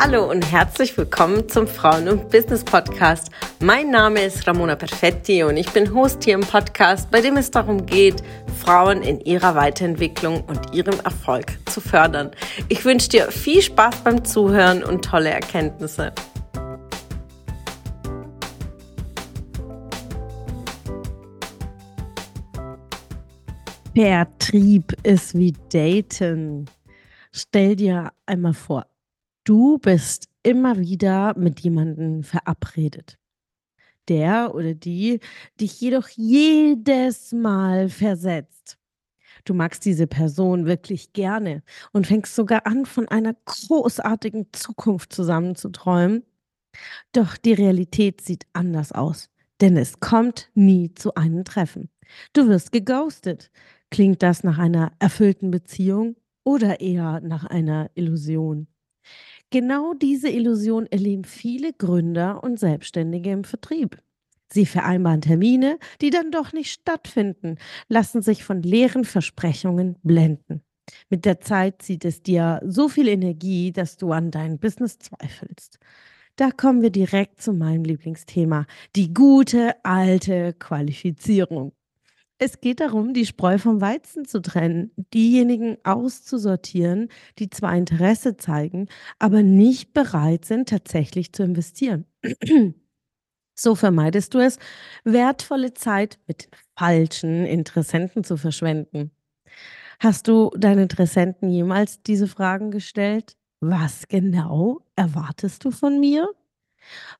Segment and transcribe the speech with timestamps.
[0.00, 3.32] Hallo und herzlich willkommen zum Frauen- und Business Podcast.
[3.58, 7.50] Mein Name ist Ramona Perfetti und ich bin Host hier im Podcast, bei dem es
[7.50, 8.22] darum geht,
[8.60, 12.30] Frauen in ihrer Weiterentwicklung und ihrem Erfolg zu fördern.
[12.68, 16.12] Ich wünsche dir viel Spaß beim Zuhören und tolle Erkenntnisse.
[23.96, 26.66] Vertrieb ist wie Daten.
[27.32, 28.86] Stell dir einmal vor,
[29.48, 33.18] Du bist immer wieder mit jemandem verabredet.
[34.06, 35.20] Der oder die
[35.58, 38.76] dich jedoch jedes Mal versetzt.
[39.46, 41.62] Du magst diese Person wirklich gerne
[41.94, 46.24] und fängst sogar an, von einer großartigen Zukunft zusammenzuträumen.
[47.12, 49.30] Doch die Realität sieht anders aus,
[49.62, 51.88] denn es kommt nie zu einem Treffen.
[52.34, 53.50] Du wirst geghostet.
[53.90, 58.68] Klingt das nach einer erfüllten Beziehung oder eher nach einer Illusion?
[59.50, 64.02] Genau diese Illusion erleben viele Gründer und Selbstständige im Vertrieb.
[64.50, 67.56] Sie vereinbaren Termine, die dann doch nicht stattfinden,
[67.88, 70.62] lassen sich von leeren Versprechungen blenden.
[71.10, 75.78] Mit der Zeit zieht es dir so viel Energie, dass du an dein Business zweifelst.
[76.36, 81.72] Da kommen wir direkt zu meinem Lieblingsthema, die gute alte Qualifizierung.
[82.40, 87.08] Es geht darum, die Spreu vom Weizen zu trennen, diejenigen auszusortieren,
[87.38, 88.86] die zwar Interesse zeigen,
[89.18, 92.04] aber nicht bereit sind, tatsächlich zu investieren.
[93.58, 94.58] So vermeidest du es,
[95.04, 99.10] wertvolle Zeit mit falschen Interessenten zu verschwenden.
[100.00, 103.36] Hast du deinen Interessenten jemals diese Fragen gestellt?
[103.60, 106.28] Was genau erwartest du von mir?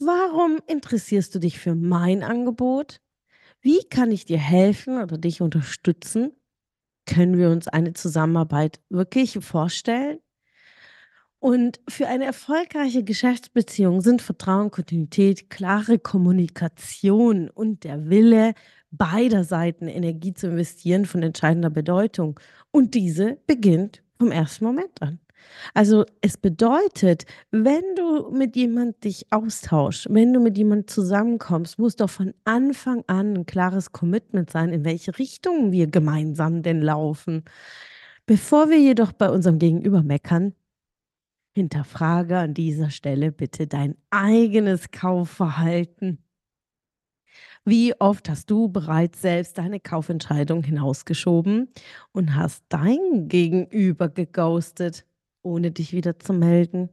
[0.00, 3.01] Warum interessierst du dich für mein Angebot?
[3.62, 6.32] Wie kann ich dir helfen oder dich unterstützen?
[7.06, 10.18] Können wir uns eine Zusammenarbeit wirklich vorstellen?
[11.38, 18.54] Und für eine erfolgreiche Geschäftsbeziehung sind Vertrauen, Kontinuität, klare Kommunikation und der Wille,
[18.90, 22.38] beider Seiten Energie zu investieren von entscheidender Bedeutung.
[22.72, 25.20] Und diese beginnt vom ersten Moment an.
[25.74, 31.96] Also es bedeutet, wenn du mit jemand dich austauschst, wenn du mit jemand zusammenkommst, muss
[31.96, 37.44] doch von Anfang an ein klares Commitment sein, in welche Richtung wir gemeinsam denn laufen.
[38.26, 40.54] Bevor wir jedoch bei unserem Gegenüber meckern,
[41.54, 46.18] hinterfrage an dieser Stelle bitte dein eigenes Kaufverhalten.
[47.64, 51.68] Wie oft hast du bereits selbst deine Kaufentscheidung hinausgeschoben
[52.12, 55.04] und hast dein Gegenüber geghostet?
[55.42, 56.88] Ohne dich wieder zu melden.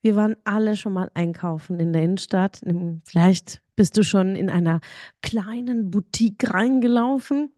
[0.00, 2.60] Wir waren alle schon mal einkaufen in der Innenstadt.
[3.04, 4.80] Vielleicht bist du schon in einer
[5.22, 7.52] kleinen Boutique reingelaufen.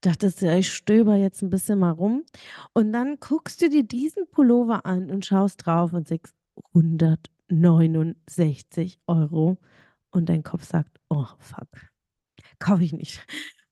[0.00, 2.24] Dachtest ja, ich stöber jetzt ein bisschen mal rum.
[2.72, 6.34] Und dann guckst du dir diesen Pullover an und schaust drauf und sagst
[6.74, 9.58] 169 Euro.
[10.10, 11.68] Und dein Kopf sagt, oh fuck,
[12.58, 13.24] kaufe ich nicht.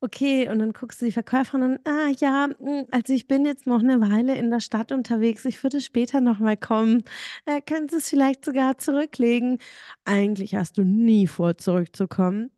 [0.02, 3.66] Okay, und dann guckst du die Verkäuferin an, ah ja, hm, also ich bin jetzt
[3.66, 7.02] noch eine Weile in der Stadt unterwegs, ich würde später noch mal kommen.
[7.46, 7.60] Äh,
[7.90, 9.58] Sie es vielleicht sogar zurücklegen?
[10.04, 12.50] Eigentlich hast du nie vor, zurückzukommen.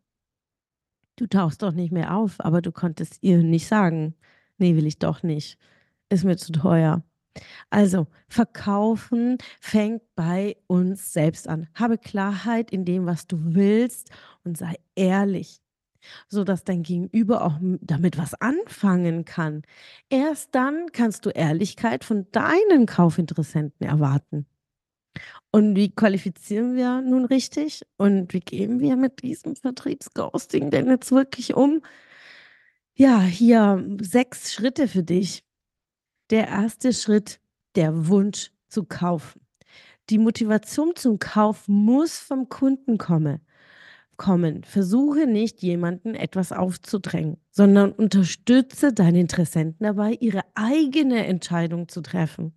[1.17, 4.15] Du tauchst doch nicht mehr auf, aber du konntest ihr nicht sagen,
[4.57, 5.57] nee, will ich doch nicht.
[6.09, 7.03] Ist mir zu teuer.
[7.71, 11.69] Also, verkaufen fängt bei uns selbst an.
[11.75, 14.11] Habe Klarheit in dem, was du willst
[14.45, 15.60] und sei ehrlich
[16.27, 19.63] sodass dein Gegenüber auch damit was anfangen kann.
[20.09, 24.45] Erst dann kannst du Ehrlichkeit von deinen Kaufinteressenten erwarten.
[25.51, 27.85] Und wie qualifizieren wir nun richtig?
[27.97, 31.81] Und wie gehen wir mit diesem Vertriebsghosting denn jetzt wirklich um?
[32.93, 35.43] Ja, hier sechs Schritte für dich.
[36.29, 37.41] Der erste Schritt,
[37.75, 39.41] der Wunsch zu kaufen.
[40.09, 43.41] Die Motivation zum Kauf muss vom Kunden kommen
[44.21, 44.63] kommen.
[44.63, 52.53] Versuche nicht, jemanden etwas aufzudrängen, sondern unterstütze deine Interessenten dabei, ihre eigene Entscheidung zu treffen.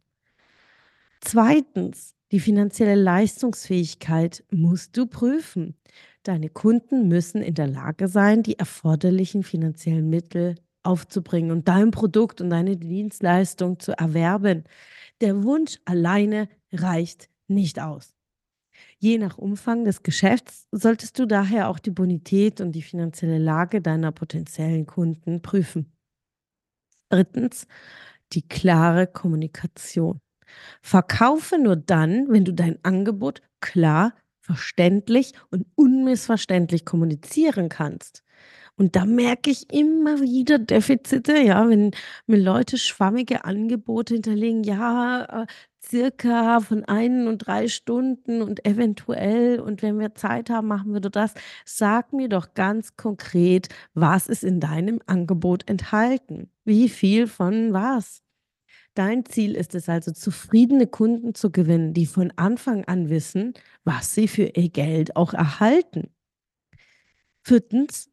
[1.22, 5.74] Zweitens, die finanzielle Leistungsfähigkeit musst du prüfen.
[6.22, 12.42] Deine Kunden müssen in der Lage sein, die erforderlichen finanziellen Mittel aufzubringen und dein Produkt
[12.42, 14.64] und deine Dienstleistung zu erwerben.
[15.22, 18.13] Der Wunsch alleine reicht nicht aus.
[18.98, 23.80] Je nach Umfang des Geschäfts solltest du daher auch die Bonität und die finanzielle Lage
[23.80, 25.92] deiner potenziellen Kunden prüfen.
[27.08, 27.66] Drittens,
[28.32, 30.20] die klare Kommunikation.
[30.82, 38.22] Verkaufe nur dann, wenn du dein Angebot klar, verständlich und unmissverständlich kommunizieren kannst.
[38.76, 41.92] Und da merke ich immer wieder Defizite, ja, wenn
[42.26, 45.46] mir Leute schwammige Angebote hinterlegen, ja, äh,
[45.88, 51.00] circa von 1 und 3 Stunden und eventuell und wenn wir Zeit haben, machen wir
[51.00, 51.34] das.
[51.64, 56.50] Sag mir doch ganz konkret, was ist in deinem Angebot enthalten?
[56.64, 58.22] Wie viel von was?
[58.94, 63.54] Dein Ziel ist es also, zufriedene Kunden zu gewinnen, die von Anfang an wissen,
[63.84, 66.10] was sie für ihr Geld auch erhalten.
[67.42, 68.10] Viertens,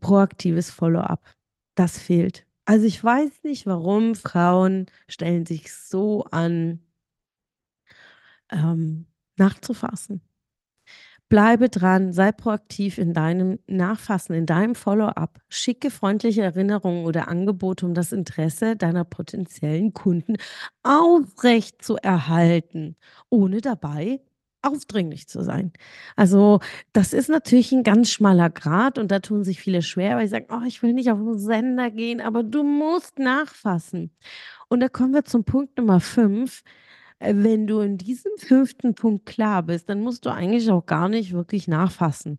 [0.00, 1.22] proaktives Follow-up.
[1.74, 2.46] Das fehlt.
[2.64, 6.80] Also ich weiß nicht, warum Frauen stellen sich so an,
[8.52, 9.06] ähm,
[9.36, 10.22] nachzufassen.
[11.30, 15.40] Bleibe dran, sei proaktiv in deinem Nachfassen, in deinem Follow-up.
[15.48, 20.36] Schicke freundliche Erinnerungen oder Angebote, um das Interesse deiner potenziellen Kunden
[20.82, 22.96] aufrecht zu erhalten,
[23.30, 24.20] ohne dabei
[24.62, 25.72] aufdringlich zu sein.
[26.16, 26.60] Also,
[26.92, 30.30] das ist natürlich ein ganz schmaler Grat und da tun sich viele schwer, weil sie
[30.32, 34.10] sagen: „Oh, ich will nicht auf den Sender gehen“, aber du musst nachfassen.
[34.68, 36.62] Und da kommen wir zum Punkt Nummer 5.
[37.26, 41.32] Wenn du in diesem fünften Punkt klar bist, dann musst du eigentlich auch gar nicht
[41.32, 42.38] wirklich nachfassen.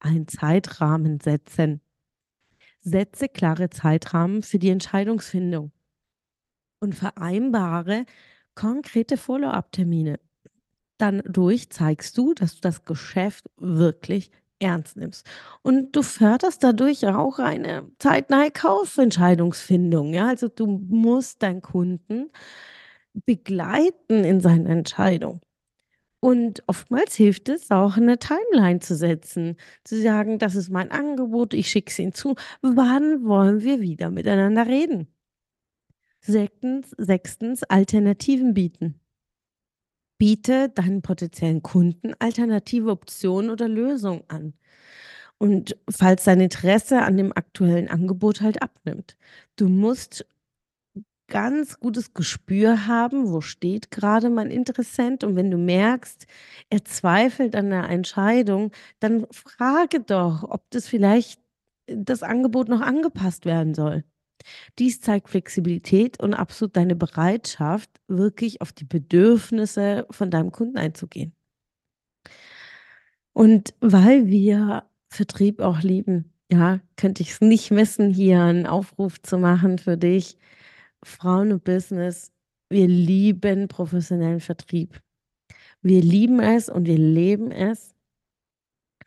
[0.00, 1.80] Einen Zeitrahmen setzen.
[2.80, 5.70] Setze klare Zeitrahmen für die Entscheidungsfindung
[6.80, 8.06] und vereinbare
[8.54, 10.18] konkrete Follow-up-Termine.
[10.98, 15.26] Dann durch zeigst du, dass du das Geschäft wirklich ernst nimmst.
[15.62, 20.14] Und du förderst dadurch auch eine zeitnahe Kaufentscheidungsfindung.
[20.14, 20.28] Ja?
[20.28, 22.30] Also du musst deinen Kunden
[23.14, 25.40] begleiten in seiner Entscheidung.
[26.24, 31.52] Und oftmals hilft es auch, eine Timeline zu setzen, zu sagen, das ist mein Angebot,
[31.52, 32.36] ich schicke es Ihnen zu.
[32.62, 35.08] Wann wollen wir wieder miteinander reden?
[36.20, 39.00] Sechstens, sechstens Alternativen bieten.
[40.16, 44.54] Biete deinen potenziellen Kunden alternative Optionen oder Lösungen an.
[45.38, 49.16] Und falls dein Interesse an dem aktuellen Angebot halt abnimmt.
[49.56, 50.24] Du musst
[51.32, 56.26] ganz gutes Gespür haben, wo steht gerade mein Interessent und wenn du merkst,
[56.68, 58.70] er zweifelt an der Entscheidung,
[59.00, 61.40] dann frage doch, ob das vielleicht
[61.86, 64.04] äh, das Angebot noch angepasst werden soll.
[64.78, 71.34] Dies zeigt Flexibilität und absolut deine Bereitschaft, wirklich auf die Bedürfnisse von deinem Kunden einzugehen.
[73.32, 79.22] Und weil wir Vertrieb auch lieben, ja, könnte ich es nicht missen, hier einen Aufruf
[79.22, 80.36] zu machen für dich.
[81.02, 82.32] Frauen und Business,
[82.68, 85.00] wir lieben professionellen Vertrieb.
[85.82, 87.94] Wir lieben es und wir leben es.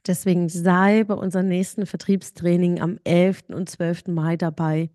[0.05, 3.45] Deswegen sei bei unserem nächsten Vertriebstraining am 11.
[3.49, 4.07] und 12.
[4.07, 4.89] Mai dabei.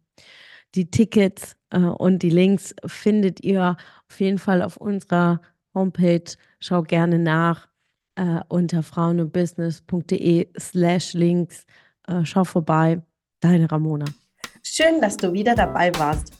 [0.76, 3.76] Die Tickets äh, und die Links findet ihr
[4.08, 5.40] auf jeden Fall auf unserer
[5.74, 6.32] Homepage.
[6.60, 7.68] Schau gerne nach
[8.14, 11.66] äh, unter frauenundbusiness.de slash links.
[12.06, 13.02] Äh, schau vorbei.
[13.40, 14.04] Deine Ramona.
[14.62, 16.39] Schön, dass du wieder dabei warst.